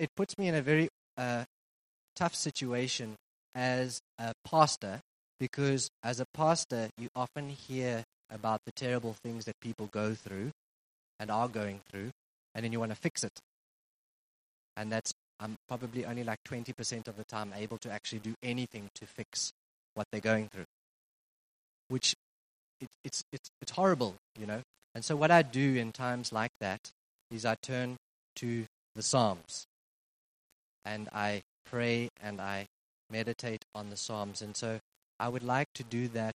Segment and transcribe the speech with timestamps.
[0.00, 1.44] it puts me in a very uh,
[2.16, 3.14] tough situation
[3.54, 5.00] as a pastor
[5.38, 10.50] because as a pastor, you often hear about the terrible things that people go through
[11.18, 12.10] and are going through,
[12.54, 13.32] and then you want to fix it.
[14.76, 18.88] And that's, I'm probably only like 20% of the time able to actually do anything
[18.94, 19.52] to fix
[19.94, 20.64] what they're going through,
[21.88, 22.14] which
[22.80, 24.60] it, it's, it's, it's horrible, you know.
[24.94, 26.90] And so, what I do in times like that
[27.30, 27.96] is I turn
[28.36, 28.64] to
[28.94, 29.66] the Psalms
[30.90, 32.66] and I pray and I
[33.10, 34.42] meditate on the Psalms.
[34.42, 34.80] And so,
[35.20, 36.34] I would like to do that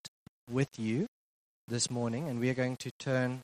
[0.50, 1.08] with you
[1.68, 3.41] this morning, and we are going to turn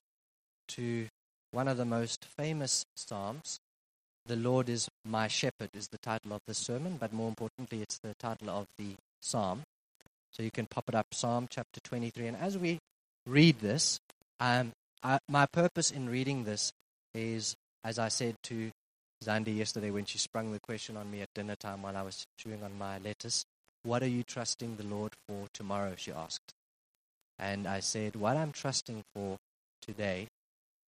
[0.70, 1.08] to
[1.52, 3.60] one of the most famous Psalms.
[4.28, 7.98] The Lord is my shepherd is the title of the sermon, but more importantly, it's
[7.98, 9.64] the title of the Psalm.
[10.32, 12.28] So you can pop it up, Psalm chapter 23.
[12.28, 12.78] And as we
[13.26, 14.00] read this,
[14.40, 14.72] um,
[15.04, 16.72] I, my purpose in reading this
[17.14, 18.70] is, as I said to
[19.24, 22.26] Zandi yesterday when she sprung the question on me at dinner time while I was
[22.38, 23.46] chewing on my lettuce,
[23.84, 25.94] what are you trusting the Lord for tomorrow?
[25.96, 26.54] She asked.
[27.38, 29.38] And I said, what I'm trusting for
[29.82, 30.28] today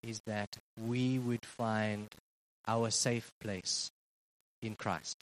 [0.01, 2.07] is that we would find
[2.67, 3.91] our safe place
[4.61, 5.17] in Christ.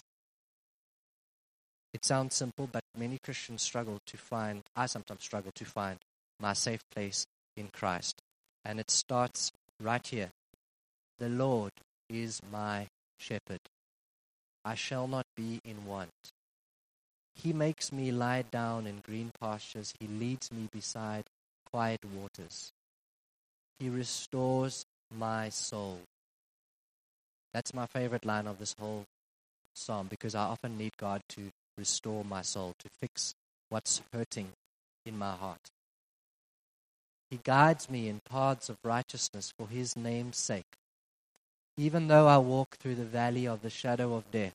[1.94, 5.98] It sounds simple, but many Christians struggle to find, I sometimes struggle to find
[6.39, 7.26] my safe place
[7.58, 8.22] in Christ.
[8.64, 9.52] And it starts
[9.82, 10.30] right here.
[11.20, 11.72] The Lord
[12.09, 12.88] is my
[13.22, 13.61] shepherd.
[14.66, 16.11] I shall not be in want.
[17.36, 19.94] He makes me lie down in green pastures.
[20.00, 21.25] He leads me beside
[21.72, 22.72] quiet waters.
[23.80, 25.99] He restores my soul.
[27.53, 29.05] That's my favorite line of this whole
[29.73, 33.33] psalm because I often need God to restore my soul, to fix
[33.69, 34.49] what's hurting
[35.05, 35.72] in my heart.
[37.30, 40.75] He guides me in paths of righteousness for his name's sake.
[41.77, 44.53] Even though I walk through the valley of the shadow of death,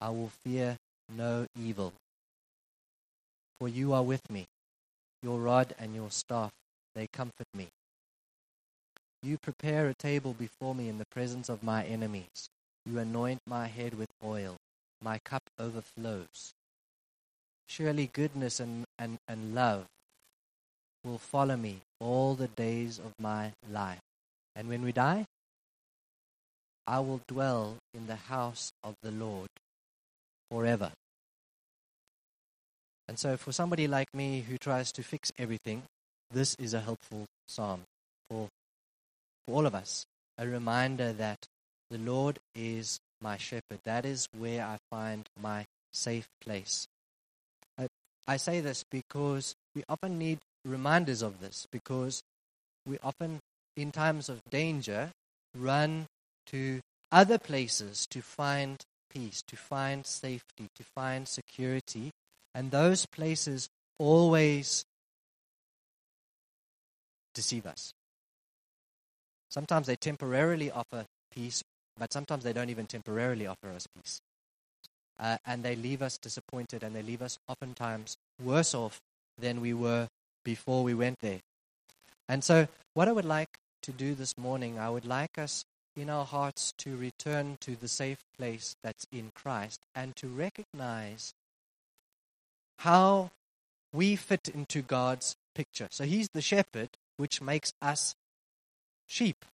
[0.00, 0.76] I will fear
[1.08, 1.92] no evil.
[3.58, 4.46] For you are with me.
[5.22, 6.50] Your rod and your staff,
[6.94, 7.68] they comfort me.
[9.22, 12.48] You prepare a table before me in the presence of my enemies.
[12.84, 14.56] You anoint my head with oil.
[15.00, 16.52] My cup overflows.
[17.68, 19.86] Surely goodness and, and, and love
[21.04, 24.00] will follow me all the days of my life.
[24.56, 25.26] And when we die,
[26.86, 29.48] I will dwell in the house of the Lord
[30.50, 30.92] forever.
[33.08, 35.82] And so, for somebody like me who tries to fix everything,
[36.30, 37.82] this is a helpful psalm
[38.30, 38.48] for,
[39.46, 40.06] for all of us.
[40.38, 41.46] A reminder that
[41.90, 43.80] the Lord is my shepherd.
[43.84, 46.86] That is where I find my safe place.
[47.78, 47.86] I,
[48.26, 52.22] I say this because we often need reminders of this, because
[52.86, 53.40] we often,
[53.76, 55.10] in times of danger,
[55.56, 56.06] run
[56.46, 56.80] to
[57.10, 58.82] other places to find
[59.12, 62.10] peace, to find safety, to find security.
[62.54, 64.84] And those places always
[67.34, 67.92] deceive us.
[69.50, 71.62] Sometimes they temporarily offer peace,
[71.98, 74.20] but sometimes they don't even temporarily offer us peace.
[75.20, 78.98] Uh, and they leave us disappointed, and they leave us oftentimes worse off
[79.38, 80.08] than we were
[80.44, 81.40] before we went there.
[82.28, 85.64] And so, what I would like to do this morning, I would like us
[85.96, 91.34] in our hearts to return to the safe place that's in Christ and to recognize
[92.78, 93.30] how
[93.92, 95.88] we fit into God's picture.
[95.90, 98.14] So He's the shepherd, which makes us
[99.06, 99.44] sheep.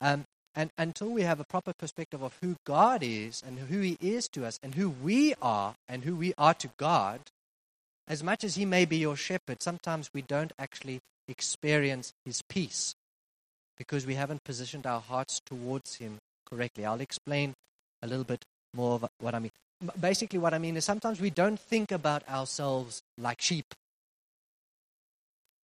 [0.00, 0.24] Um,
[0.54, 4.28] and until we have a proper perspective of who God is and who He is
[4.28, 7.20] to us and who we are and who we are to God,
[8.08, 12.94] as much as He may be your shepherd, sometimes we don't actually experience His peace
[13.78, 16.84] because we haven't positioned our hearts towards Him correctly.
[16.84, 17.54] I'll explain
[18.02, 18.44] a little bit
[18.74, 19.52] more of what I mean.
[20.00, 23.66] Basically, what I mean is sometimes we don't think about ourselves like sheep.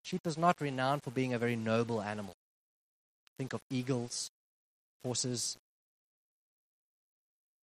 [0.02, 2.34] Sheep is not renowned for being a very noble animal.
[3.38, 4.30] Think of eagles,
[5.02, 5.56] horses,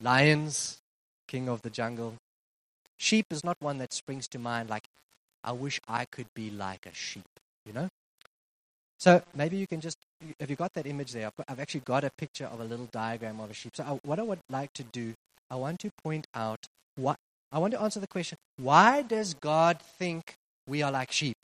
[0.01, 0.79] lions,
[1.27, 2.15] king of the jungle.
[2.97, 4.83] Sheep is not one that springs to mind like,
[5.43, 7.23] I wish I could be like a sheep,
[7.65, 7.87] you know?
[9.01, 9.97] So maybe you can just,
[10.39, 11.25] have you got that image there?
[11.25, 13.75] I've, got, I've actually got a picture of a little diagram of a sheep.
[13.75, 15.15] So I, what I would like to do,
[15.49, 16.67] I want to point out
[16.97, 17.17] what,
[17.51, 20.35] I want to answer the question, why does God think
[20.67, 21.35] we are like sheep?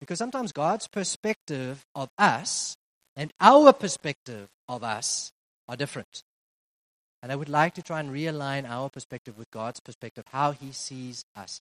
[0.00, 2.74] Because sometimes God's perspective of us
[3.14, 5.30] and our perspective of us
[5.68, 6.22] are different.
[7.22, 10.72] And I would like to try and realign our perspective with God's perspective, how He
[10.72, 11.60] sees us.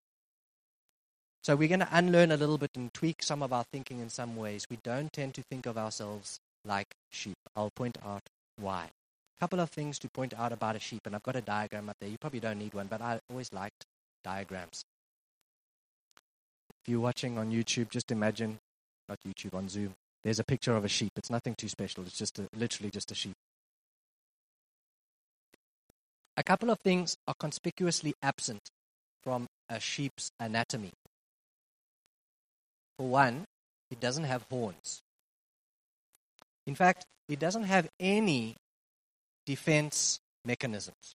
[1.44, 4.10] So we're going to unlearn a little bit and tweak some of our thinking in
[4.10, 4.68] some ways.
[4.70, 7.38] We don't tend to think of ourselves like sheep.
[7.56, 8.22] I'll point out
[8.58, 8.84] why.
[9.38, 11.90] A couple of things to point out about a sheep, and I've got a diagram
[11.90, 12.10] up there.
[12.10, 13.86] You probably don't need one, but I always liked
[14.24, 14.84] diagrams.
[16.84, 18.60] If you're watching on YouTube, just imagine,
[19.10, 21.12] not YouTube, on Zoom, there's a picture of a sheep.
[21.16, 23.34] It's nothing too special, it's just a, literally just a sheep.
[26.38, 28.62] A couple of things are conspicuously absent
[29.24, 30.92] from a sheep's anatomy.
[33.02, 33.46] For one,
[33.90, 35.02] it doesn't have horns.
[36.68, 38.56] In fact, it doesn't have any
[39.44, 41.16] defense mechanisms.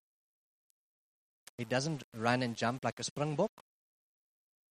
[1.60, 3.52] It doesn't run and jump like a springbok.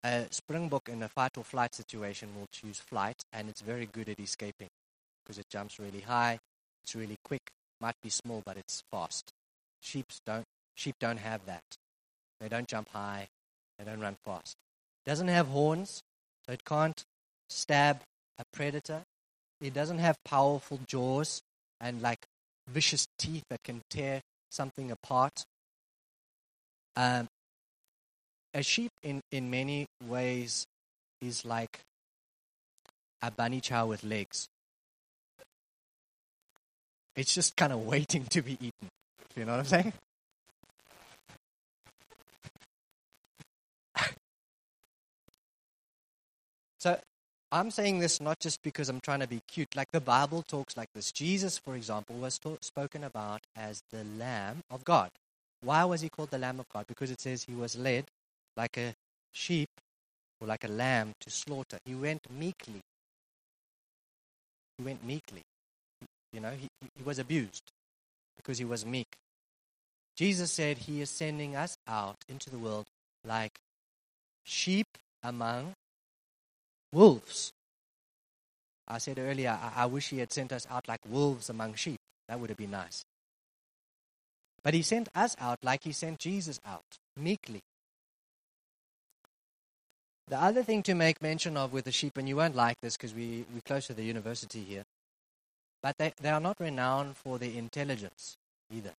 [0.03, 4.09] A springbok in a fight or flight situation will choose flight, and it's very good
[4.09, 4.71] at escaping
[5.23, 6.41] because it jumps really high,
[6.83, 9.31] it's really quick, might be small, but it's fast.
[9.81, 11.63] Sheep don't, sheep don't have that.
[12.41, 13.29] They don't jump high,
[13.79, 14.57] they don't run fast.
[15.07, 16.03] Doesn't have horns,
[16.47, 17.05] so it can't
[17.49, 18.01] stab
[18.39, 19.03] a predator.
[19.61, 21.43] It doesn't have powerful jaws
[21.81, 22.27] and like
[22.69, 24.21] vicious teeth that can tear
[24.51, 25.45] something apart.
[26.97, 27.29] Um,
[28.53, 30.67] a sheep, in, in many ways,
[31.21, 31.81] is like
[33.23, 34.49] a bunny chow with legs.
[37.17, 38.89] It's just kind of waiting to be eaten.
[39.37, 39.93] You know what I'm saying?
[46.85, 46.99] So
[47.51, 49.75] I'm saying this not just because I'm trying to be cute.
[49.75, 51.13] Like the Bible talks like this.
[51.13, 55.09] Jesus, for example, was to- spoken about as the Lamb of God.
[55.63, 56.87] Why was he called the Lamb of God?
[56.87, 58.05] Because it says he was led
[58.55, 58.93] like a
[59.33, 59.71] sheep
[60.43, 61.79] or like a lamb to slaughter.
[61.87, 62.83] He went meekly.
[64.77, 65.41] He went meekly.
[66.35, 67.63] You know, he, he was abused
[68.37, 69.17] because he was meek.
[70.17, 72.85] Jesus said he is sending us out into the world
[73.25, 73.53] like
[74.45, 75.73] sheep among
[76.95, 77.53] wolves.
[78.87, 81.99] I said earlier, I, I, wish he had sent us out like wolves among sheep.
[82.29, 83.05] That would have been nice.
[84.63, 87.61] But he sent us out like he sent Jesus out, meekly.
[90.29, 92.97] The other thing to make mention of with the sheep, and you won't like this
[92.97, 94.85] because we, we're close to the university here,
[95.83, 98.37] but they, they are not renowned for their intelligence
[98.73, 98.93] either.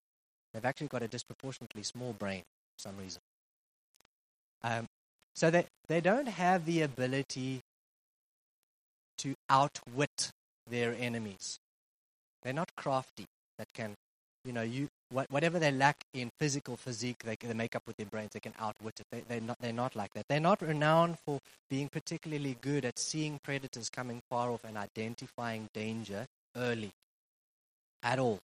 [0.54, 2.44] They've actually got a disproportionately small brain
[2.78, 3.22] for some reason.
[4.64, 4.86] Um,
[5.36, 7.62] so they, they don't have the ability
[9.20, 10.32] to outwit
[10.70, 11.60] their enemies.
[12.44, 13.26] They're not crafty
[13.58, 13.96] that can,
[14.44, 14.90] you know, you
[15.30, 18.32] whatever they lack in physical physique, they, they make up with their brains.
[18.34, 19.06] They can outwit it.
[19.12, 20.26] They, they're, not, they're not like that.
[20.28, 21.40] They're not renowned for
[21.70, 26.26] being particularly good at seeing predators coming far off and identifying danger
[26.56, 26.92] early
[28.04, 28.40] at all.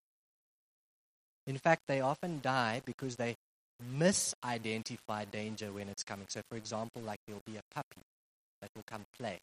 [1.47, 3.35] In fact, they often die because they
[3.97, 6.27] misidentify danger when it's coming.
[6.29, 8.01] So, for example, like there'll be a puppy
[8.61, 9.39] that will come play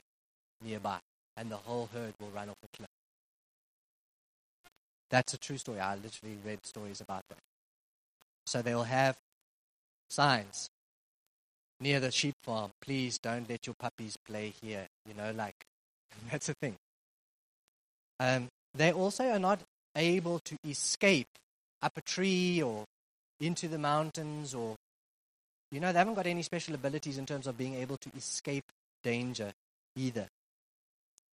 [0.64, 0.98] nearby
[1.38, 2.88] and the whole herd will run off a cliff.
[5.10, 5.80] That's a true story.
[5.80, 7.38] I literally read stories about that.
[8.46, 9.16] So they'll have
[10.10, 10.68] signs
[11.80, 12.70] near the sheep farm.
[12.82, 14.86] Please don't let your puppies play here.
[15.06, 15.54] You know, like
[16.30, 16.74] that's a thing.
[18.20, 19.60] Um, they also are not
[19.96, 21.28] able to escape
[21.82, 22.84] up a tree or
[23.40, 24.74] into the mountains or,
[25.70, 28.64] you know, they haven't got any special abilities in terms of being able to escape
[29.04, 29.52] danger
[29.96, 30.26] either.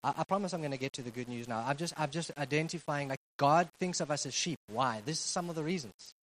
[0.04, 1.64] I, I promise I'm going to get to the good news now.
[1.66, 4.60] I'm just, I'm just identifying like God thinks of us as sheep.
[4.68, 5.02] Why?
[5.06, 6.14] This is some of the reasons.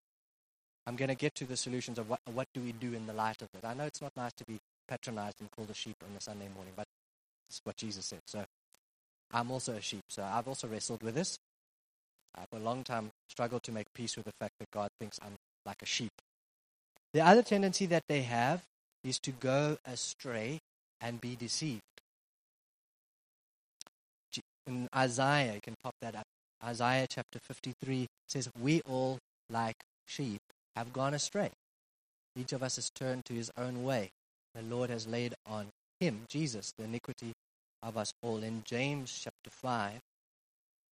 [0.86, 3.12] I'm going to get to the solutions of what, what do we do in the
[3.12, 3.64] light of it.
[3.64, 4.58] I know it's not nice to be
[4.88, 6.86] patronized and called a sheep on a Sunday morning, but
[7.48, 8.20] it's what Jesus said.
[8.26, 8.44] So
[9.32, 10.02] I'm also a sheep.
[10.08, 11.36] So I've also wrestled with this.
[12.36, 15.18] I've for a long time struggled to make peace with the fact that God thinks
[15.22, 15.34] I'm
[15.66, 16.12] like a sheep.
[17.12, 18.62] The other tendency that they have
[19.02, 20.60] is to go astray
[21.00, 21.82] and be deceived
[24.70, 26.24] in Isaiah, you can pop that up.
[26.62, 29.18] Isaiah chapter 53 says, We all,
[29.50, 30.40] like sheep,
[30.76, 31.50] have gone astray.
[32.36, 34.10] Each of us has turned to his own way.
[34.54, 37.32] The Lord has laid on him, Jesus, the iniquity
[37.82, 38.42] of us all.
[38.42, 39.92] In James chapter 5,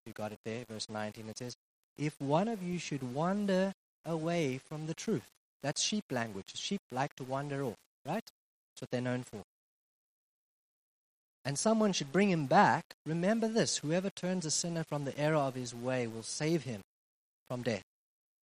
[0.06, 1.54] you got it there, verse 19, it says,
[1.98, 3.72] If one of you should wander
[4.04, 5.28] away from the truth,
[5.62, 6.46] that's sheep language.
[6.54, 8.24] Sheep like to wander off, right?
[8.24, 9.42] That's what they're known for
[11.46, 15.36] and someone should bring him back, remember this whoever turns a sinner from the error
[15.36, 16.80] of his way will save him
[17.48, 17.84] from death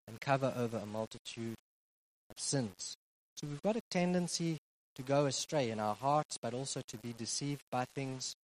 [0.06, 1.56] and cover over a multitude
[2.30, 2.94] of sins.
[3.36, 4.58] So we've got a tendency
[4.94, 8.34] to go astray in our hearts, but also to be deceived by things.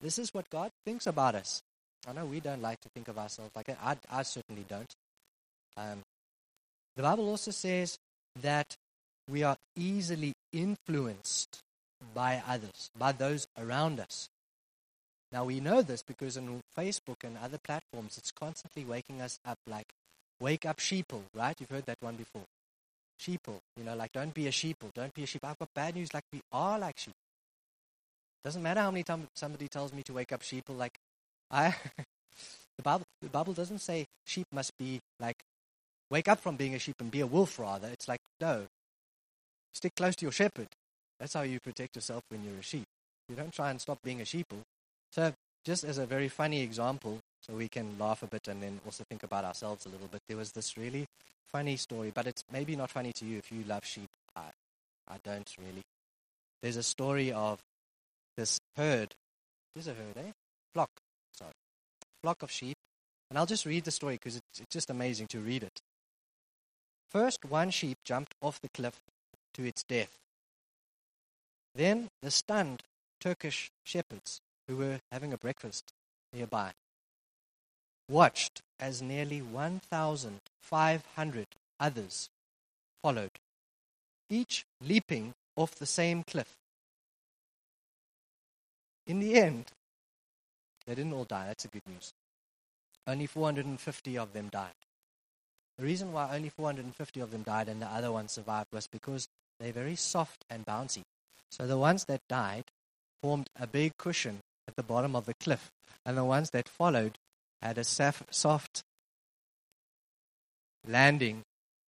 [0.00, 1.60] This is what God thinks about us.
[2.08, 3.78] I know we don't like to think of ourselves like that.
[3.82, 4.92] I, I certainly don't.
[5.76, 6.00] Um,
[6.96, 7.98] the Bible also says
[8.40, 8.74] that
[9.28, 11.60] we are easily influenced
[12.12, 14.28] by others, by those around us.
[15.32, 19.58] Now we know this because on Facebook and other platforms, it's constantly waking us up
[19.66, 19.88] like,
[20.40, 21.56] wake up sheeple, right?
[21.58, 22.44] You've heard that one before.
[23.20, 25.44] Sheeple, you know, like don't be a sheeple, don't be a sheep.
[25.44, 27.14] I've got bad news, like we are like sheep.
[28.44, 30.98] Doesn't matter how many times somebody tells me to wake up sheeple, like
[31.50, 31.74] I
[32.76, 35.38] the Bible the Bible doesn't say sheep must be like
[36.10, 37.88] wake up from being a sheep and be a wolf rather.
[37.88, 38.66] It's like no.
[39.72, 40.68] Stick close to your shepherd.
[41.18, 42.86] That's how you protect yourself when you're a sheep.
[43.28, 44.62] You don't try and stop being a sheeple.
[45.12, 45.32] So
[45.64, 49.04] just as a very funny example, so we can laugh a bit and then also
[49.08, 50.20] think about ourselves a little bit.
[50.28, 51.06] There was this really
[51.46, 54.08] funny story, but it's maybe not funny to you if you love sheep.
[54.34, 54.50] I,
[55.08, 55.82] I don't really.
[56.62, 57.60] There's a story of
[58.36, 59.14] this herd.
[59.74, 60.32] There's a herd, eh?
[60.72, 60.90] Flock.
[61.36, 61.52] Sorry.
[62.22, 62.76] Flock of sheep.
[63.30, 65.80] And I'll just read the story because it's, it's just amazing to read it.
[67.10, 69.00] First, one sheep jumped off the cliff
[69.54, 70.18] to its death.
[71.74, 72.84] Then the stunned
[73.20, 75.92] Turkish shepherds, who were having a breakfast
[76.32, 76.74] nearby,
[78.08, 81.46] watched as nearly 1,500
[81.80, 82.30] others
[83.02, 83.40] followed,
[84.30, 86.56] each leaping off the same cliff.
[89.06, 89.66] In the end,
[90.86, 91.46] they didn't all die.
[91.46, 92.12] That's the good news.
[93.06, 94.72] Only 450 of them died.
[95.76, 99.28] The reason why only 450 of them died and the other ones survived was because
[99.58, 101.02] they're very soft and bouncy.
[101.56, 102.64] So the ones that died
[103.22, 105.70] formed a big cushion at the bottom of the cliff,
[106.04, 107.16] and the ones that followed
[107.62, 108.82] had a soft
[110.84, 111.42] landing,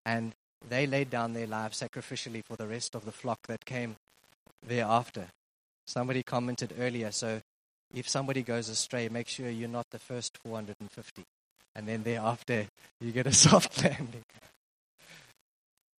[0.05, 0.33] and
[0.69, 3.95] they laid down their lives sacrificially for the rest of the flock that came
[4.67, 5.29] thereafter.
[5.87, 7.41] Somebody commented earlier, so
[7.91, 11.23] if somebody goes astray, make sure you're not the first 450.
[11.75, 12.67] And then thereafter,
[13.01, 14.25] you get a soft landing.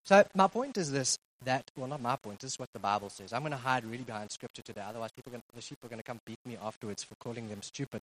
[0.05, 3.09] So, my point is this that, well, not my point, this is what the Bible
[3.09, 3.33] says.
[3.33, 5.99] I'm going to hide really behind Scripture today, otherwise, people gonna, the sheep are going
[5.99, 8.01] to come beat me afterwards for calling them stupid.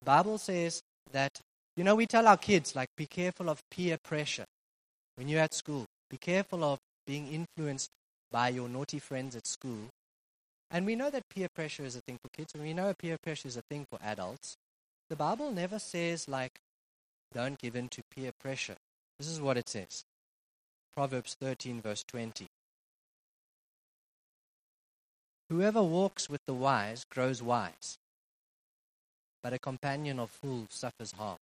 [0.00, 1.40] The Bible says that,
[1.76, 4.46] you know, we tell our kids, like, be careful of peer pressure
[5.16, 5.84] when you're at school.
[6.10, 7.90] Be careful of being influenced
[8.30, 9.88] by your naughty friends at school.
[10.70, 13.16] And we know that peer pressure is a thing for kids, and we know peer
[13.22, 14.56] pressure is a thing for adults.
[15.08, 16.60] The Bible never says, like,
[17.34, 18.76] don't give in to peer pressure.
[19.18, 20.04] This is what it says
[20.98, 22.48] Proverbs 13, verse 20.
[25.48, 27.98] Whoever walks with the wise grows wise,
[29.40, 31.38] but a companion of fools suffers harm.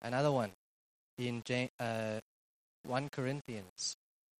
[0.00, 0.52] Another one
[1.18, 1.42] in
[1.78, 2.20] uh,
[2.86, 3.94] 1 Corinthians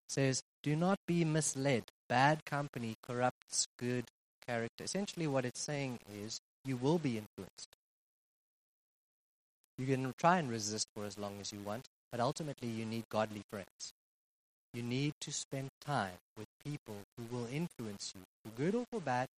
[0.09, 1.85] says, Do not be misled.
[2.09, 4.07] Bad company corrupts good
[4.47, 4.85] character.
[4.85, 7.69] Essentially, what it's saying is, you will be influenced.
[9.79, 13.05] You can try and resist for as long as you want, but ultimately you need
[13.09, 13.93] godly friends.
[14.75, 19.01] You need to spend time with people who will influence you, for good or for
[19.01, 19.29] bad,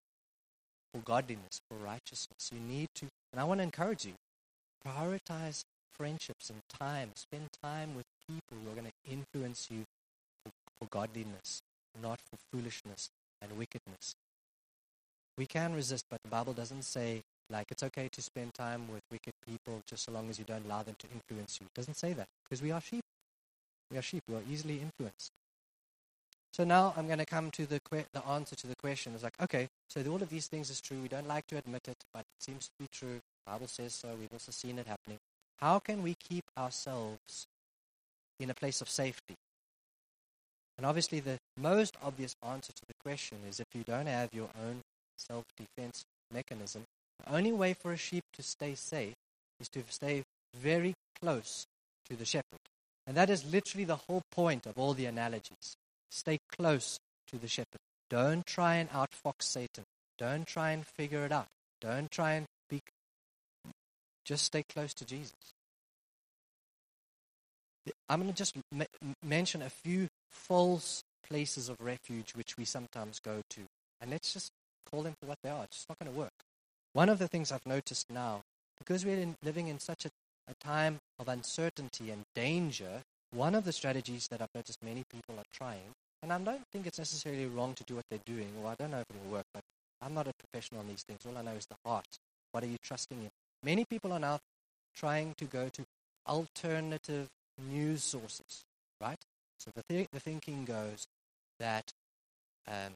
[0.93, 2.51] for godliness, for righteousness.
[2.53, 4.15] You need to, and I want to encourage you,
[4.87, 5.63] prioritize
[5.97, 7.11] friendships and time.
[7.15, 9.85] Spend time with people who are going to influence you
[10.45, 11.63] for, for godliness,
[12.01, 13.11] not for foolishness
[13.41, 14.15] and wickedness.
[15.37, 19.03] We can resist, but the Bible doesn't say like it's okay to spend time with
[19.11, 21.67] wicked people just so long as you don't allow them to influence you.
[21.67, 23.05] It doesn't say that because we are sheep.
[23.91, 24.23] We are sheep.
[24.29, 25.31] We are easily influenced.
[26.53, 29.13] So now I'm going to come to the que- the answer to the question.
[29.15, 31.01] It's like, okay, so all of these things is true.
[31.03, 33.21] We don't like to admit it, but it seems to be true.
[33.47, 34.09] Bible says so.
[34.19, 35.19] We've also seen it happening.
[35.59, 37.47] How can we keep ourselves
[38.39, 39.35] in a place of safety?
[40.77, 44.49] And obviously, the most obvious answer to the question is if you don't have your
[44.65, 44.81] own
[45.17, 46.85] self defense mechanism,
[47.25, 49.15] the only way for a sheep to stay safe
[49.61, 50.23] is to stay
[50.55, 51.67] very close
[52.09, 52.61] to the shepherd.
[53.07, 55.77] And that is literally the whole point of all the analogies.
[56.11, 57.81] Stay close to the shepherd.
[58.11, 59.85] Don't try and outfox Satan.
[60.19, 61.47] Don't try and figure it out.
[61.81, 62.81] Don't try and be.
[64.25, 65.35] Just stay close to Jesus.
[68.09, 73.19] I'm going to just m- mention a few false places of refuge which we sometimes
[73.19, 73.61] go to.
[74.01, 74.51] And let's just
[74.91, 75.65] call them for what they are.
[75.65, 76.33] It's just not going to work.
[76.95, 78.43] One of the things I've noticed now,
[78.79, 80.11] because we're in, living in such a,
[80.49, 85.35] a time of uncertainty and danger, one of the strategies that I've noticed many people
[85.37, 85.91] are trying,
[86.23, 88.93] and I don't think it's necessarily wrong to do what they're doing, or I don't
[88.93, 89.65] know if it will work, but
[90.01, 91.19] I'm not a professional on these things.
[91.27, 92.07] All I know is the heart.
[92.53, 93.31] What are you trusting in?
[93.65, 94.39] Many people are now
[94.95, 95.85] trying to go to
[96.29, 97.27] alternative
[97.69, 98.63] news sources,
[99.01, 99.19] right?
[99.59, 101.09] So the, th- the thinking goes
[101.59, 101.93] that
[102.69, 102.93] um,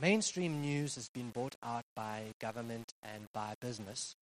[0.00, 4.14] Mainstream news has been bought out by government and by business.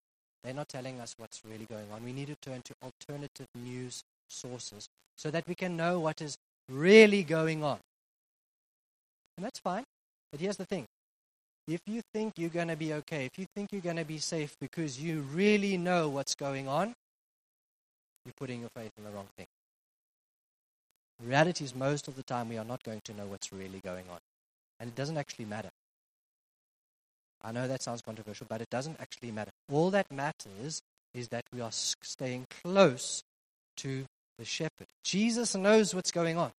[0.43, 2.05] They're not telling us what's really going on.
[2.05, 6.39] We need to turn to alternative news sources so that we can know what is
[6.71, 7.79] really going on.
[9.37, 9.85] And that's fine.
[10.31, 10.87] But here's the thing
[11.69, 14.19] if you think you're going to be okay, if you think you're going to be
[14.19, 16.95] safe because you really know what's going on,
[18.25, 19.47] you're putting your faith in the wrong thing.
[21.21, 23.81] The reality is, most of the time, we are not going to know what's really
[23.81, 24.19] going on.
[24.79, 25.71] And it doesn't actually matter.
[27.43, 29.51] I know that sounds controversial, but it doesn't actually matter.
[29.71, 30.83] All that matters
[31.15, 33.23] is that we are staying close
[33.79, 34.05] to
[34.39, 34.87] the shepherd.
[35.05, 36.53] Jesus knows what's going on.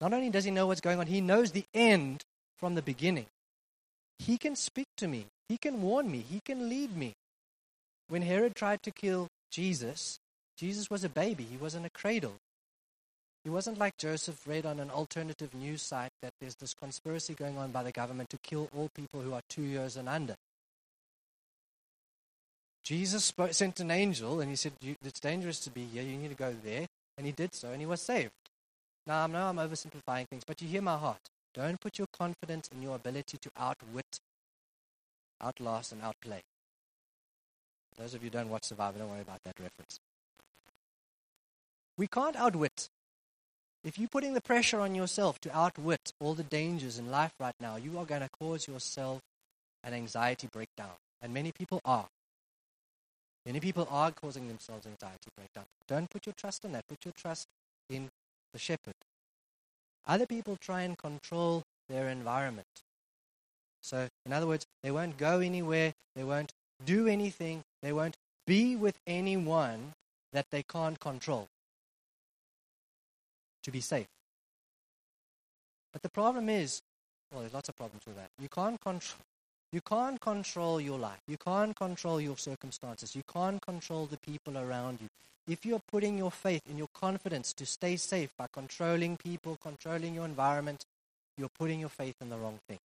[0.00, 2.22] Not only does he know what's going on, he knows the end
[2.56, 3.26] from the beginning.
[4.18, 7.14] He can speak to me, he can warn me, he can lead me.
[8.08, 10.18] When Herod tried to kill Jesus,
[10.56, 12.34] Jesus was a baby, he was in a cradle.
[13.44, 17.56] He wasn't like Joseph read on an alternative news site that there's this conspiracy going
[17.56, 20.34] on by the government to kill all people who are two years and under.
[22.84, 26.02] Jesus spoke, sent an angel and he said, It's dangerous to be here.
[26.02, 26.86] You need to go there.
[27.16, 28.32] And he did so and he was saved.
[29.06, 31.30] Now, I know I'm oversimplifying things, but you hear my heart.
[31.54, 34.20] Don't put your confidence in your ability to outwit,
[35.42, 36.42] outlast, and outplay.
[37.98, 39.98] Those of you who don't watch Survivor, don't worry about that reference.
[41.96, 42.88] We can't outwit.
[43.84, 47.54] If you're putting the pressure on yourself to outwit all the dangers in life right
[47.60, 49.20] now, you are going to cause yourself
[49.84, 50.90] an anxiety breakdown.
[51.22, 52.08] And many people are.
[53.46, 55.64] Many people are causing themselves anxiety breakdown.
[55.86, 56.86] Don't put your trust in that.
[56.88, 57.46] Put your trust
[57.88, 58.10] in
[58.52, 58.94] the shepherd.
[60.06, 62.66] Other people try and control their environment.
[63.80, 66.52] So, in other words, they won't go anywhere, they won't
[66.84, 68.16] do anything, they won't
[68.46, 69.92] be with anyone
[70.32, 71.48] that they can't control
[73.62, 74.06] to be safe.
[75.92, 76.80] But the problem is,
[77.32, 78.30] well, there's lots of problems with that.
[78.38, 79.20] You can't control
[79.70, 81.20] you can't control your life.
[81.28, 83.14] You can't control your circumstances.
[83.14, 85.08] You can't control the people around you.
[85.46, 90.14] If you're putting your faith in your confidence to stay safe by controlling people, controlling
[90.14, 90.84] your environment,
[91.36, 92.78] you're putting your faith in the wrong thing.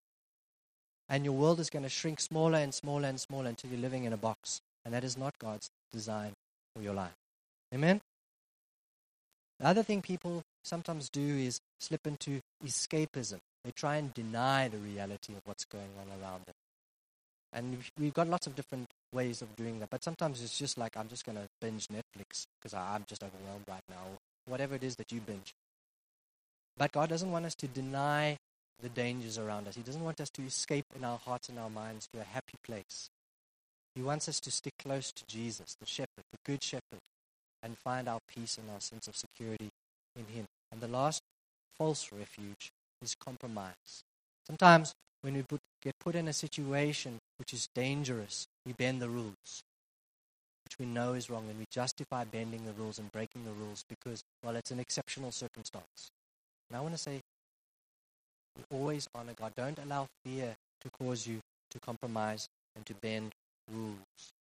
[1.08, 4.04] And your world is going to shrink smaller and smaller and smaller until you're living
[4.04, 4.60] in a box.
[4.84, 6.34] And that is not God's design
[6.76, 7.16] for your life.
[7.74, 8.02] Amen?
[9.60, 13.40] The other thing people sometimes do is slip into escapism.
[13.64, 16.56] They try and deny the reality of what's going on around them.
[17.54, 19.90] And we've got lots of different ways of doing that.
[19.90, 23.66] But sometimes it's just like, I'm just going to binge Netflix because I'm just overwhelmed
[23.68, 25.54] right now, whatever it is that you binge.
[26.78, 28.38] But God doesn't want us to deny
[28.82, 29.76] the dangers around us.
[29.76, 32.58] He doesn't want us to escape in our hearts and our minds to a happy
[32.66, 33.10] place.
[33.96, 37.00] He wants us to stick close to Jesus, the shepherd, the good shepherd,
[37.62, 39.70] and find our peace and our sense of security
[40.16, 40.46] in Him.
[40.74, 41.22] And the last
[41.78, 42.72] false refuge
[43.04, 44.04] is compromise.
[44.48, 49.08] Sometimes when we put, get put in a situation which is dangerous, we bend the
[49.08, 49.62] rules,
[50.66, 53.86] which we know is wrong, and we justify bending the rules and breaking the rules
[53.88, 56.10] because, well, it's an exceptional circumstance.
[56.70, 57.22] And I want to say,
[58.72, 59.54] always honor God.
[59.56, 63.34] Don't allow fear to cause you to compromise and to bend
[63.72, 64.34] rules.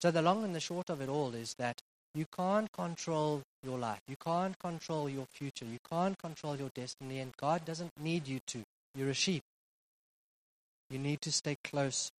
[0.00, 1.80] So the long and the short of it all is that
[2.16, 4.00] you can't control your life.
[4.08, 5.66] You can't control your future.
[5.66, 8.62] You can't control your destiny, and God doesn't need you to.
[8.94, 9.42] You're a sheep.
[10.88, 12.10] You need to stay close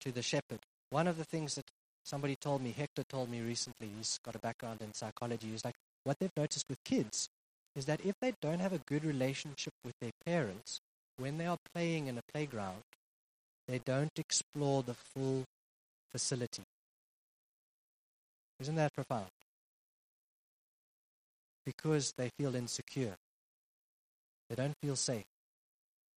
[0.00, 0.58] to the shepherd.
[0.90, 1.64] One of the things that
[2.04, 5.76] somebody told me, Hector told me recently, he's got a background in psychology, is like
[6.04, 7.28] what they've noticed with kids
[7.74, 10.80] is that if they don't have a good relationship with their parents,
[11.16, 12.82] when they are playing in a playground,
[13.66, 15.44] they don't explore the full
[16.10, 16.64] facility.
[18.62, 19.26] Isn't that profound?
[21.66, 23.16] Because they feel insecure.
[24.48, 25.24] They don't feel safe.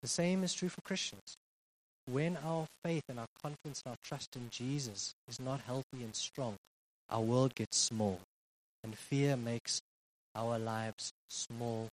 [0.03, 1.39] The same is true for Christians.
[2.05, 6.15] When our faith and our confidence and our trust in Jesus is not healthy and
[6.15, 6.57] strong,
[7.09, 8.21] our world gets small,
[8.83, 9.81] and fear makes
[10.35, 11.89] our lives small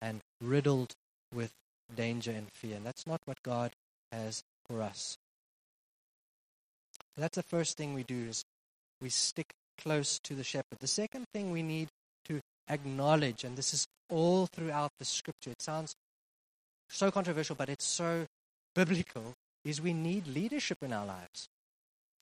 [0.00, 0.92] and riddled
[1.34, 1.50] with
[1.92, 2.76] danger and fear.
[2.76, 3.72] And that's not what God
[4.12, 5.16] has for us.
[7.16, 8.44] that's the first thing we do is
[9.00, 10.78] we stick close to the shepherd.
[10.80, 11.88] The second thing we need
[12.26, 15.94] to acknowledge, and this is all throughout the scripture, it sounds
[16.88, 18.26] so controversial, but it's so
[18.74, 21.48] biblical, is we need leadership in our lives.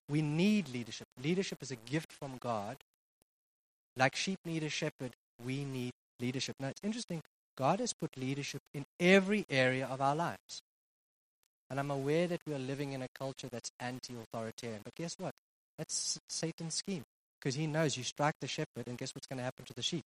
[0.08, 1.06] We need leadership.
[1.22, 2.76] Leadership is a gift from God.
[3.96, 5.12] Like sheep need a shepherd,
[5.44, 6.56] we need leadership.
[6.60, 7.22] Now, it's interesting.
[7.56, 10.60] God has put leadership in every area of our lives.
[11.70, 14.82] And I'm aware that we are living in a culture that's anti authoritarian.
[14.84, 15.32] But guess what?
[15.78, 17.02] That's Satan's scheme.
[17.38, 19.82] Because he knows you strike the shepherd, and guess what's going to happen to the
[19.82, 20.04] sheep?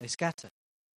[0.00, 0.48] They scatter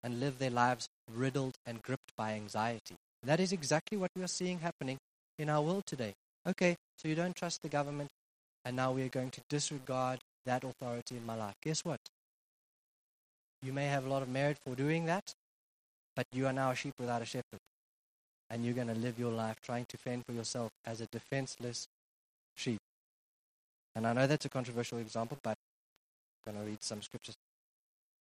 [0.03, 2.95] and live their lives riddled and gripped by anxiety.
[3.23, 4.97] That is exactly what we are seeing happening
[5.39, 6.13] in our world today.
[6.47, 8.09] Okay, so you don't trust the government,
[8.63, 11.55] and now we are going to disregard that authority in my life.
[11.63, 11.99] Guess what?
[13.63, 15.33] You may have a lot of merit for doing that,
[16.15, 17.59] but you are now a sheep without a shepherd.
[18.49, 21.87] And you're going to live your life trying to fend for yourself as a defenseless.
[23.95, 25.55] And I know that's a controversial example, but
[26.45, 27.35] I'm going to read some scriptures.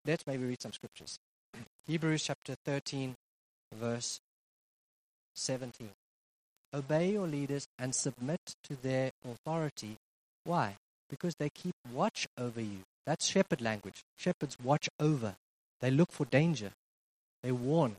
[0.06, 1.18] Let's maybe read some scriptures.
[1.86, 3.14] Hebrews chapter 13,
[3.74, 4.20] verse
[5.34, 5.90] 17.
[6.72, 9.96] Obey your leaders and submit to their authority.
[10.44, 10.76] Why?
[11.10, 12.80] Because they keep watch over you.
[13.06, 14.02] That's shepherd language.
[14.16, 15.36] Shepherds watch over.
[15.80, 16.70] They look for danger.
[17.42, 17.96] They warn.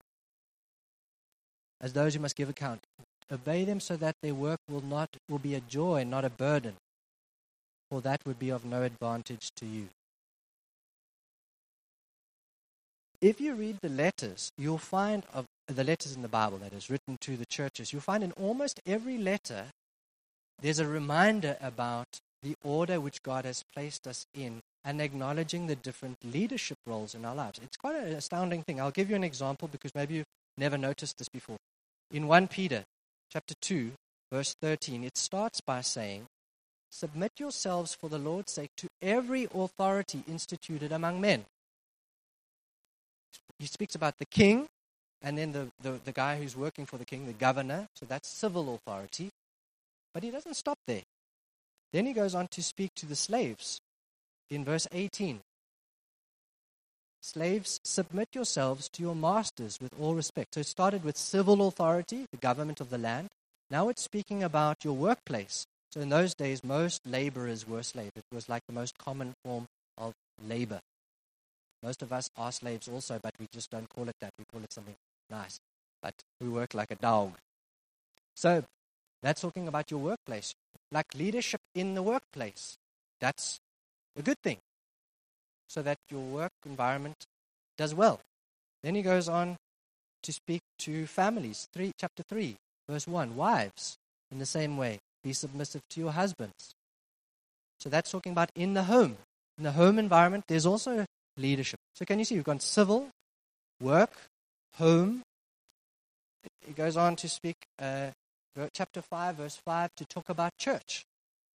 [1.79, 2.83] As those who must give account.
[3.31, 6.29] Obey them so that their work will not will be a joy, and not a
[6.29, 6.75] burden.
[7.89, 9.89] For that would be of no advantage to you.
[13.21, 16.89] If you read the letters, you'll find of the letters in the Bible that is
[16.89, 19.65] written to the churches, you'll find in almost every letter
[20.61, 25.75] there's a reminder about the order which God has placed us in and acknowledging the
[25.75, 27.59] different leadership roles in our lives.
[27.63, 28.79] It's quite an astounding thing.
[28.79, 30.25] I'll give you an example because maybe you've
[30.57, 31.57] never noticed this before.
[32.11, 32.83] In 1 Peter
[33.31, 33.91] chapter 2,
[34.31, 36.27] verse 13, it starts by saying,
[36.95, 41.43] Submit yourselves for the Lord's sake to every authority instituted among men.
[43.59, 44.69] He speaks about the king
[45.21, 47.89] and then the, the, the guy who's working for the king, the governor.
[47.95, 49.29] So that's civil authority.
[50.13, 51.01] But he doesn't stop there.
[51.91, 53.81] Then he goes on to speak to the slaves
[54.49, 55.41] in verse 18.
[57.21, 60.53] Slaves, submit yourselves to your masters with all respect.
[60.53, 63.27] So it started with civil authority, the government of the land.
[63.69, 65.65] Now it's speaking about your workplace.
[65.95, 68.11] So in those days, most laborers were slaves.
[68.17, 69.65] It was like the most common form
[69.97, 70.13] of
[70.45, 70.81] labor.
[71.81, 74.31] Most of us are slaves also, but we just don't call it that.
[74.37, 74.95] We call it something
[75.29, 75.57] nice.
[76.01, 77.35] But we work like a dog.
[78.35, 78.65] So
[79.23, 80.53] that's talking about your workplace,
[80.91, 82.75] like leadership in the workplace.
[83.21, 83.59] That's
[84.17, 84.57] a good thing,
[85.69, 87.23] so that your work environment
[87.77, 88.19] does well.
[88.83, 89.55] Then he goes on
[90.23, 91.69] to speak to families.
[91.71, 92.57] Three, chapter 3,
[92.89, 93.37] verse 1.
[93.37, 93.95] Wives,
[94.29, 96.75] in the same way, be submissive to your husbands.
[97.79, 99.17] So that's talking about in the home.
[99.57, 101.79] In the home environment, there's also leadership.
[101.95, 103.09] So can you see we've got civil,
[103.81, 104.11] work,
[104.75, 105.23] home.
[106.67, 108.11] It goes on to speak, uh,
[108.73, 111.03] chapter 5, verse 5, to talk about church.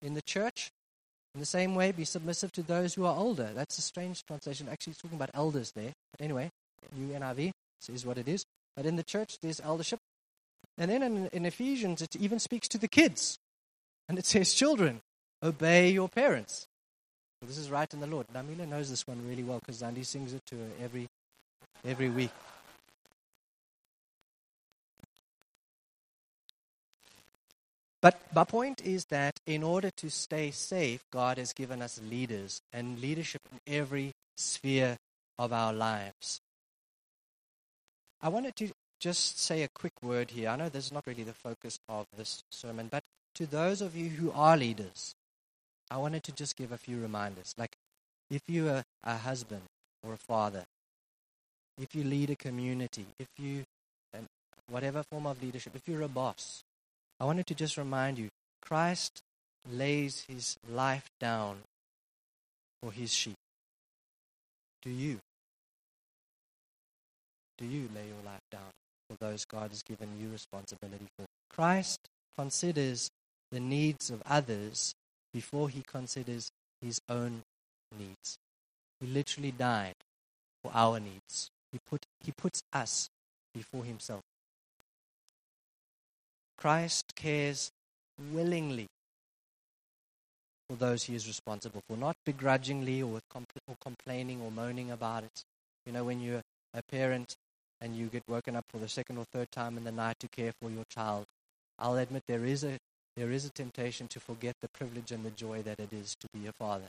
[0.02, 0.70] In the church,
[1.35, 3.50] in the same way, be submissive to those who are older.
[3.54, 4.68] That's a strange translation.
[4.68, 5.92] Actually, it's talking about elders there.
[6.12, 6.50] But anyway,
[6.96, 8.44] New NIV says what it is.
[8.76, 10.00] But in the church, there's eldership.
[10.76, 13.38] And then in, in Ephesians, it even speaks to the kids.
[14.11, 15.03] And it says, Children,
[15.40, 16.66] obey your parents.
[17.40, 18.27] Well, this is right in the Lord.
[18.35, 21.07] Namila knows this one really well because Zandi sings it to her every,
[21.85, 22.33] every week.
[28.03, 32.62] But my point is that in order to stay safe, God has given us leaders
[32.73, 34.96] and leadership in every sphere
[35.38, 36.40] of our lives.
[38.20, 40.49] I wanted to just say a quick word here.
[40.49, 43.97] I know this is not really the focus of this sermon, but to those of
[43.97, 45.14] you who are leaders,
[45.90, 47.55] I wanted to just give a few reminders.
[47.57, 47.75] Like,
[48.31, 49.62] if you're a, a husband
[50.03, 50.64] or a father,
[51.79, 53.64] if you lead a community, if you,
[54.69, 56.62] whatever form of leadership, if you're a boss,
[57.19, 58.29] I wanted to just remind you
[58.62, 59.21] Christ
[59.71, 61.59] lays his life down
[62.83, 63.37] for his sheep.
[64.83, 65.19] Do you?
[67.59, 68.71] Do you lay your life down
[69.09, 71.27] for those God has given you responsibility for?
[71.51, 72.01] Christ
[72.38, 73.11] considers
[73.51, 74.95] the needs of others
[75.33, 77.43] before he considers his own
[77.99, 78.39] needs.
[79.01, 79.95] He literally died
[80.63, 81.51] for our needs.
[81.73, 83.09] He, put, he puts us
[83.55, 84.23] before himself.
[86.59, 87.71] Christ cares
[88.33, 88.87] willingly
[90.69, 95.25] for those he is responsible for, not begrudgingly or, compl- or complaining or moaning about
[95.25, 95.43] it.
[95.87, 96.43] You know, when you're
[96.75, 97.35] a parent
[97.81, 100.29] and you get woken up for the second or third time in the night to
[100.29, 101.25] care for your child,
[101.79, 102.79] I'll admit there is a
[103.16, 106.29] there is a temptation to forget the privilege and the joy that it is to
[106.33, 106.88] be a father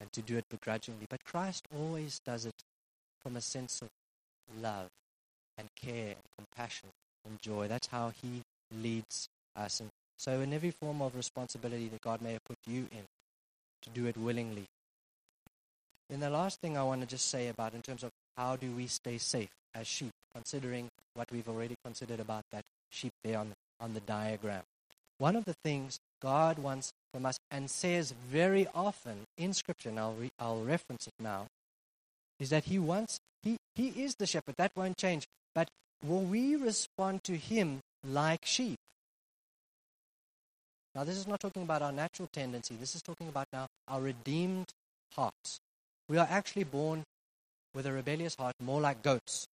[0.00, 1.06] and to do it begrudgingly.
[1.08, 2.54] But Christ always does it
[3.20, 3.88] from a sense of
[4.62, 4.88] love
[5.58, 6.88] and care and compassion
[7.26, 7.68] and joy.
[7.68, 9.80] That's how he leads us.
[9.80, 13.04] And so, in every form of responsibility that God may have put you in,
[13.82, 14.64] to do it willingly.
[16.08, 18.70] Then the last thing I want to just say about in terms of how do
[18.72, 23.52] we stay safe as sheep, considering what we've already considered about that sheep there on,
[23.80, 24.62] on the diagram.
[25.18, 29.98] One of the things God wants from us and says very often in Scripture, and
[29.98, 31.46] I'll, re- I'll reference it now,
[32.38, 34.56] is that He wants, he, he is the shepherd.
[34.58, 35.26] That won't change.
[35.54, 35.68] But
[36.04, 38.76] will we respond to Him like sheep?
[40.94, 42.74] Now, this is not talking about our natural tendency.
[42.74, 44.68] This is talking about now our redeemed
[45.14, 45.60] hearts.
[46.08, 47.04] We are actually born
[47.74, 49.46] with a rebellious heart, more like goats.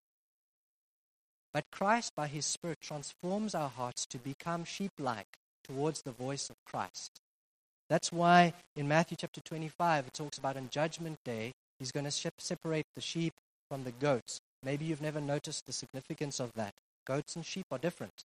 [1.53, 5.27] But Christ, by His Spirit, transforms our hearts to become sheep like
[5.63, 7.19] towards the voice of Christ.
[7.89, 12.31] That's why in Matthew chapter 25 it talks about on Judgment Day He's going to
[12.37, 13.33] separate the sheep
[13.69, 14.39] from the goats.
[14.63, 16.73] Maybe you've never noticed the significance of that.
[17.05, 18.23] Goats and sheep are different.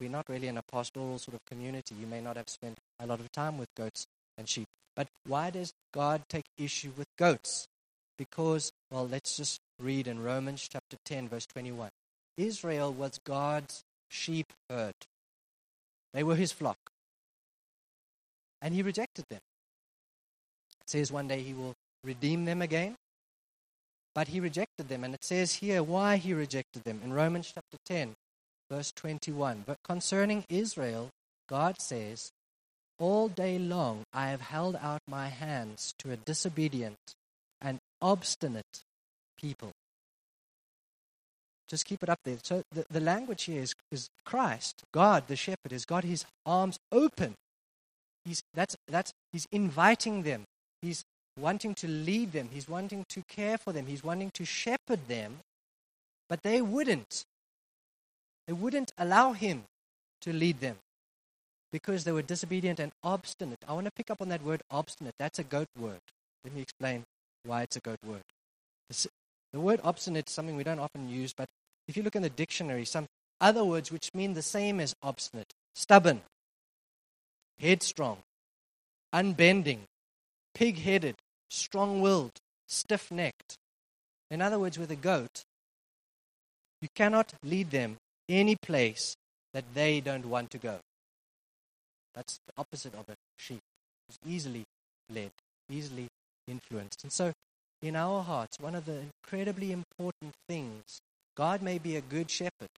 [0.00, 1.94] We're not really in a pastoral sort of community.
[1.94, 4.04] You may not have spent a lot of time with goats
[4.36, 4.66] and sheep.
[4.96, 7.68] But why does God take issue with goats?
[8.18, 11.90] Because, well, let's just read in Romans chapter 10, verse 21.
[12.36, 14.94] Israel was God's sheep herd,
[16.12, 16.78] they were his flock.
[18.62, 19.40] And he rejected them.
[20.80, 22.96] It says one day he will redeem them again.
[24.14, 25.04] But he rejected them.
[25.04, 28.14] And it says here why he rejected them in Romans chapter 10,
[28.70, 29.64] verse 21.
[29.66, 31.10] But concerning Israel,
[31.48, 32.30] God says,
[32.98, 37.14] All day long I have held out my hands to a disobedient
[37.60, 38.82] and obstinate
[39.38, 39.72] people.
[41.70, 42.36] Just keep it up there.
[42.42, 46.78] So the, the language here is, is Christ, God, the shepherd, has got his arms
[46.90, 47.34] open.
[48.24, 50.42] He's, that's, that's, he's inviting them.
[50.82, 51.04] He's
[51.38, 52.48] wanting to lead them.
[52.52, 53.86] He's wanting to care for them.
[53.86, 55.38] He's wanting to shepherd them.
[56.28, 57.24] But they wouldn't.
[58.48, 59.62] They wouldn't allow him
[60.22, 60.76] to lead them
[61.70, 63.58] because they were disobedient and obstinate.
[63.68, 65.14] I want to pick up on that word obstinate.
[65.20, 66.00] That's a goat word.
[66.44, 67.04] Let me explain
[67.44, 68.22] why it's a goat word.
[69.52, 71.48] The word obstinate is something we don't often use, but
[71.90, 73.06] if you look in the dictionary, some
[73.40, 76.20] other words which mean the same as obstinate stubborn,
[77.58, 78.18] headstrong,
[79.12, 79.80] unbending,
[80.54, 81.16] pig headed,
[81.48, 83.56] strong willed, stiff necked.
[84.30, 85.42] In other words, with a goat,
[86.80, 87.96] you cannot lead them
[88.28, 89.16] any place
[89.52, 90.78] that they don't want to go.
[92.14, 93.62] That's the opposite of a sheep.
[94.08, 94.62] It's easily
[95.12, 95.32] led,
[95.68, 96.06] easily
[96.46, 97.02] influenced.
[97.02, 97.32] And so,
[97.82, 101.00] in our hearts, one of the incredibly important things
[101.36, 102.68] God may be a good shepherd,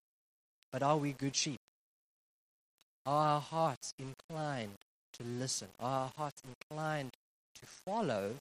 [0.70, 1.58] but are we good sheep?
[3.04, 4.76] Are our hearts inclined
[5.14, 5.68] to listen?
[5.80, 7.12] Are our hearts inclined
[7.60, 8.36] to follow?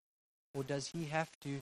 [0.53, 1.59] Or does he have to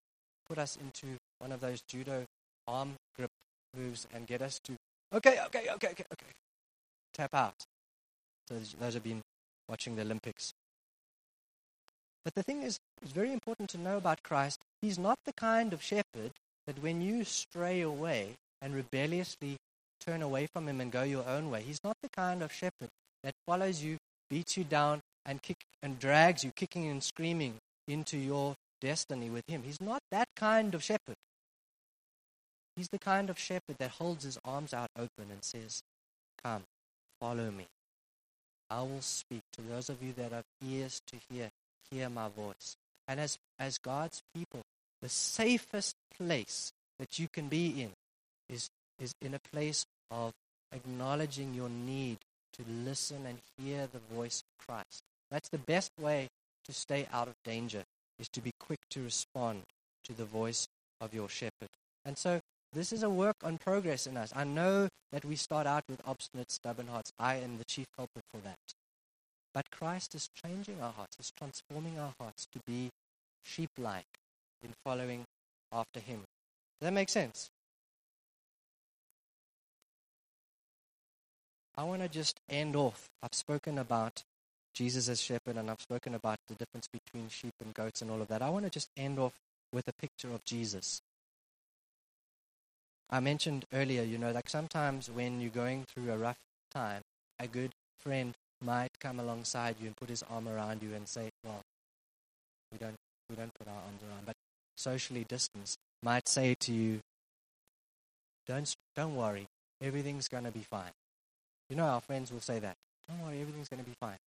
[0.47, 2.25] put us into one of those judo
[2.67, 3.31] arm grip
[3.77, 4.73] moves and get us to,
[5.13, 6.31] okay, okay, okay, okay, okay,
[7.13, 7.55] tap out?
[8.47, 9.21] So those have been
[9.67, 10.51] watching the Olympics.
[12.25, 14.59] But the thing is, it's very important to know about Christ.
[14.81, 16.31] He's not the kind of shepherd
[16.69, 19.57] that when you stray away and rebelliously
[19.99, 22.89] turn away from him and go your own way, he's not the kind of shepherd
[23.23, 23.97] that follows you,
[24.29, 27.55] beats you down, and kick and drags you kicking and screaming
[27.87, 29.63] into your destiny with him.
[29.65, 31.15] He's not that kind of shepherd.
[32.75, 35.81] He's the kind of shepherd that holds his arms out open and says,
[36.43, 36.61] Come,
[37.19, 37.65] follow me.
[38.69, 41.49] I will speak to those of you that have ears to hear,
[41.89, 42.75] hear my voice.
[43.07, 44.61] And as, as God's people,
[45.01, 47.91] the safest place that you can be in
[48.49, 50.33] is, is in a place of
[50.71, 52.17] acknowledging your need
[52.53, 55.01] to listen and hear the voice of Christ.
[55.31, 56.27] That's the best way
[56.65, 57.83] to stay out of danger,
[58.19, 59.63] is to be quick to respond
[60.03, 60.67] to the voice
[60.99, 61.69] of your shepherd.
[62.05, 62.41] And so
[62.73, 64.33] this is a work on progress in us.
[64.35, 67.11] I know that we start out with obstinate, stubborn hearts.
[67.17, 68.57] I am the chief culprit for that.
[69.53, 72.89] But Christ is changing our hearts, is transforming our hearts to be
[73.43, 74.05] sheep like
[74.63, 75.25] in following
[75.71, 76.19] after Him.
[76.79, 77.49] Does that make sense?
[81.77, 83.07] I want to just end off.
[83.23, 84.23] I've spoken about
[84.73, 88.21] Jesus as shepherd and I've spoken about the difference between sheep and goats and all
[88.21, 88.41] of that.
[88.41, 89.33] I want to just end off
[89.71, 91.01] with a picture of Jesus.
[93.09, 96.37] I mentioned earlier, you know, like sometimes when you're going through a rough
[96.71, 97.01] time,
[97.39, 101.29] a good friend might come alongside you and put his arm around you and say,
[101.43, 101.61] well,
[102.71, 102.95] we don't,
[103.29, 104.01] we don't put our arms
[104.79, 107.01] socially distanced, might say to you,
[108.47, 109.47] don't, don't worry,
[109.81, 110.91] everything's going to be fine.
[111.69, 112.75] You know, our friends will say that.
[113.07, 114.17] Don't worry, everything's going to be fine.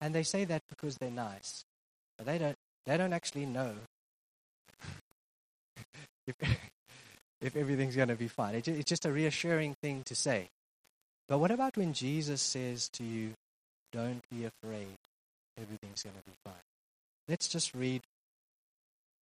[0.00, 1.64] And they say that because they're nice.
[2.16, 3.72] But they don't, they don't actually know
[6.26, 6.36] if,
[7.40, 8.54] if everything's going to be fine.
[8.54, 10.48] It's just a reassuring thing to say.
[11.28, 13.32] But what about when Jesus says to you,
[13.92, 14.96] don't be afraid,
[15.60, 16.54] everything's going to be fine?
[17.28, 18.02] Let's just read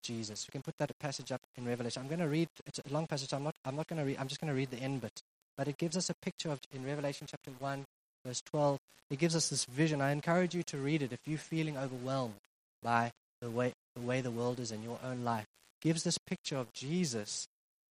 [0.05, 0.47] Jesus.
[0.47, 2.03] You can put that passage up in Revelation.
[2.03, 3.33] I'm going to read, it's a long passage.
[3.33, 5.21] I'm not, I'm not going to read, I'm just going to read the end bit.
[5.57, 7.85] But it gives us a picture of, in Revelation chapter 1,
[8.25, 8.79] verse 12,
[9.11, 10.01] it gives us this vision.
[10.01, 12.35] I encourage you to read it if you're feeling overwhelmed
[12.83, 15.47] by the way, the way the world is in your own life.
[15.81, 17.49] It gives this picture of Jesus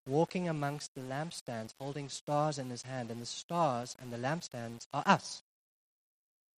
[0.07, 4.87] walking amongst the lampstands, holding stars in his hand, and the stars and the lampstands
[4.93, 5.41] are us.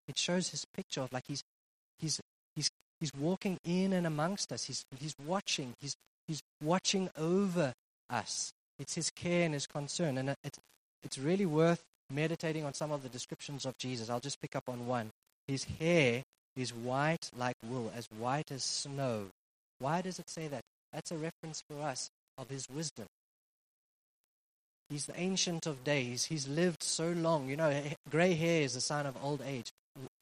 [0.07, 1.43] It shows his picture of like he's
[1.97, 2.21] he's
[2.99, 4.65] he's walking in and amongst us.
[4.65, 5.73] He's he's watching.
[5.79, 5.95] He's
[6.27, 7.73] he's watching over
[8.09, 8.51] us.
[8.79, 10.59] It's his care and his concern, and it's
[11.03, 14.09] it's really worth meditating on some of the descriptions of Jesus.
[14.09, 15.11] I'll just pick up on one.
[15.47, 16.23] His hair
[16.55, 19.27] is white like wool, as white as snow.
[19.79, 20.61] Why does it say that?
[20.93, 23.05] That's a reference for us of his wisdom.
[24.89, 26.25] He's the ancient of days.
[26.25, 27.49] He's lived so long.
[27.49, 29.71] You know, gray hair is a sign of old age.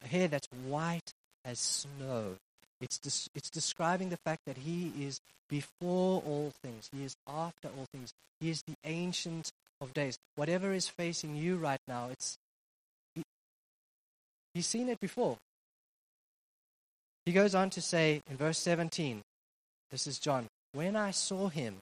[0.06, 1.12] Hair that's white
[1.44, 2.36] as snow.
[2.84, 6.90] It's, des- it's describing the fact that he is before all things.
[6.94, 8.14] He is after all things.
[8.42, 10.18] He is the ancient of days.
[10.36, 12.38] Whatever is facing you right now, it's
[13.16, 13.24] he,
[14.54, 15.38] he's seen it before.
[17.26, 19.22] He goes on to say in verse 17,
[19.90, 21.78] this is John, when I saw him,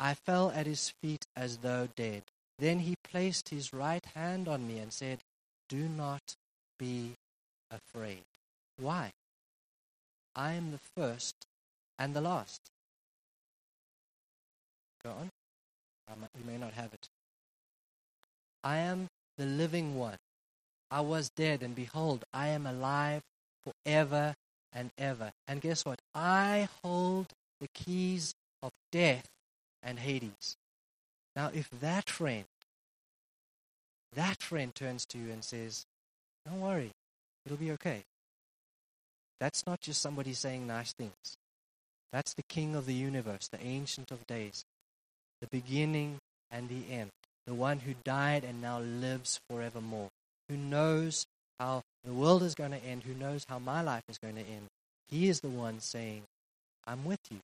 [0.00, 2.22] I fell at his feet as though dead.
[2.58, 5.20] Then he placed his right hand on me and said,
[5.68, 6.34] Do not
[6.76, 7.12] be
[7.70, 8.22] afraid.
[8.78, 9.12] Why?
[10.34, 11.34] I am the first
[11.98, 12.60] and the last.
[15.02, 15.30] Go on.
[16.08, 17.08] Um, you may not have it.
[18.62, 19.08] I am
[19.38, 20.16] the living one.
[20.90, 23.22] I was dead, and behold, I am alive
[23.64, 24.34] forever
[24.72, 25.32] and ever.
[25.48, 25.98] And guess what?
[26.14, 27.28] I hold
[27.60, 29.26] the keys of death
[29.82, 30.56] and Hades.
[31.34, 32.44] Now, if that friend,
[34.14, 35.84] that friend turns to you and says,
[36.44, 36.90] Don't worry,
[37.44, 38.04] it'll be okay.
[39.40, 41.36] That's not just somebody saying nice things.
[42.12, 44.64] That's the King of the universe, the Ancient of Days,
[45.40, 46.18] the beginning
[46.50, 47.10] and the end,
[47.46, 50.08] the one who died and now lives forevermore,
[50.48, 51.26] who knows
[51.60, 54.40] how the world is going to end, who knows how my life is going to
[54.40, 54.68] end.
[55.08, 56.22] He is the one saying,
[56.86, 57.38] I'm with you.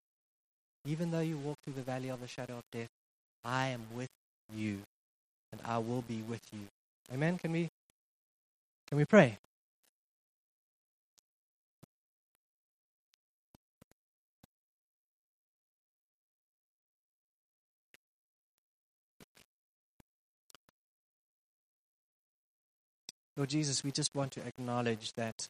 [0.86, 2.88] Even though you walk through the valley of the shadow of death,
[3.44, 4.08] I am with
[4.54, 4.80] you
[5.52, 6.60] and I will be with you.
[7.12, 7.38] Amen.
[7.38, 7.68] Can we
[8.88, 9.38] can we pray?
[23.36, 25.48] Lord Jesus, we just want to acknowledge that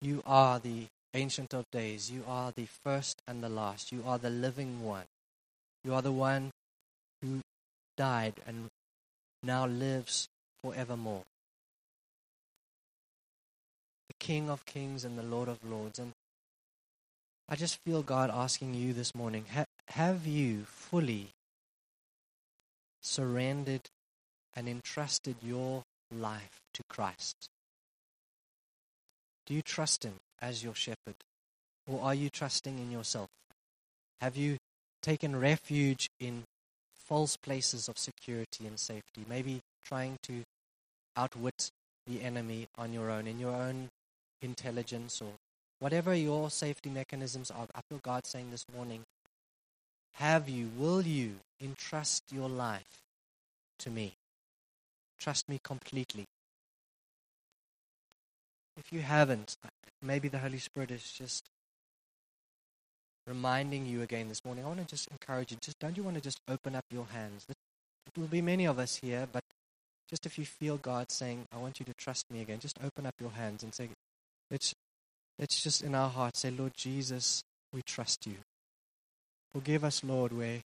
[0.00, 2.10] you are the Ancient of Days.
[2.10, 3.90] You are the first and the last.
[3.90, 5.04] You are the living one.
[5.84, 6.50] You are the one
[7.20, 7.40] who
[7.96, 8.68] died and
[9.42, 10.28] now lives
[10.62, 11.24] forevermore.
[14.08, 15.98] The King of Kings and the Lord of Lords.
[15.98, 16.12] And
[17.48, 21.30] I just feel God asking you this morning ha- have you fully
[23.02, 23.88] surrendered
[24.54, 25.82] and entrusted your
[26.14, 27.48] life to Christ?
[29.46, 31.16] Do you trust Him as your shepherd?
[31.86, 33.28] Or are you trusting in yourself?
[34.20, 34.58] Have you
[35.02, 36.44] taken refuge in
[36.94, 39.24] false places of security and safety?
[39.28, 40.44] Maybe trying to
[41.16, 41.70] outwit
[42.06, 43.88] the enemy on your own, in your own
[44.42, 45.32] intelligence, or
[45.80, 47.66] whatever your safety mechanisms are.
[47.74, 49.02] I feel God saying this morning
[50.14, 53.02] Have you, will you entrust your life
[53.80, 54.14] to me?
[55.20, 56.24] Trust me completely.
[58.78, 59.56] If you haven't,
[60.00, 61.44] maybe the Holy Spirit is just
[63.26, 64.64] reminding you again this morning.
[64.64, 65.58] I want to just encourage you.
[65.60, 67.44] Just don't you want to just open up your hands?
[67.46, 67.54] There
[68.16, 69.44] will be many of us here, but
[70.08, 73.04] just if you feel God saying, "I want you to trust me again," just open
[73.04, 73.90] up your hands and say,
[74.50, 74.74] "Let's
[75.38, 78.38] let's just in our hearts say, Lord Jesus, we trust you.
[79.52, 80.62] Forgive us, Lord, where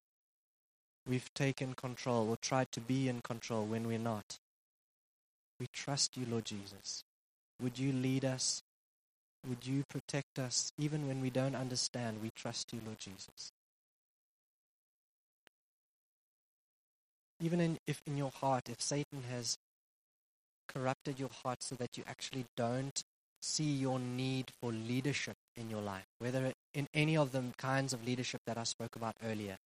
[1.05, 4.39] we've taken control or tried to be in control when we're not.
[5.59, 7.03] We trust you, Lord Jesus.
[7.61, 8.61] Would you lead us?
[9.47, 12.21] Would you protect us even when we don't understand?
[12.21, 13.51] We trust you, Lord Jesus.
[17.39, 19.57] Even in, if in your heart, if Satan has
[20.67, 23.03] corrupted your heart so that you actually don't
[23.41, 28.05] see your need for leadership in your life, whether in any of the kinds of
[28.05, 29.57] leadership that I spoke about earlier.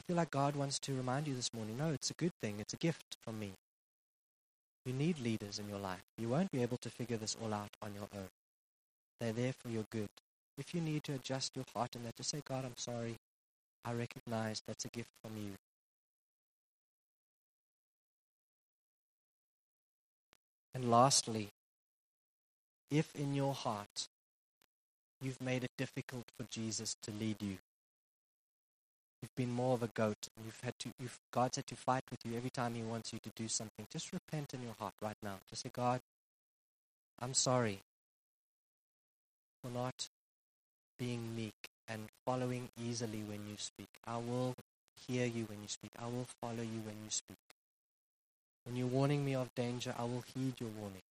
[0.00, 2.56] I feel like God wants to remind you this morning no, it's a good thing,
[2.58, 3.52] it's a gift from me.
[4.84, 6.02] You need leaders in your life.
[6.18, 8.28] You won't be able to figure this all out on your own.
[9.20, 10.10] They're there for your good.
[10.58, 13.16] If you need to adjust your heart and that, just say, God, I'm sorry.
[13.84, 15.52] I recognize that's a gift from you.
[20.74, 21.50] And lastly,
[22.90, 24.08] if in your heart
[25.20, 27.58] you've made it difficult for Jesus to lead you,
[29.24, 30.28] you've been more of a goat.
[30.36, 33.10] and You've had to, you've, God's had to fight with you every time He wants
[33.14, 33.86] you to do something.
[33.90, 35.36] Just repent in your heart right now.
[35.48, 36.00] Just say, God,
[37.18, 37.80] I'm sorry
[39.62, 40.08] for not
[40.98, 41.54] being meek
[41.88, 43.88] and following easily when you speak.
[44.06, 44.54] I will
[45.06, 45.92] hear you when you speak.
[45.98, 47.38] I will follow you when you speak.
[48.64, 51.02] When you're warning me of danger, I will heed your warning.